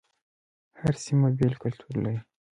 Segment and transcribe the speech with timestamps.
[0.79, 2.21] هر سيمه بیل کلتور لري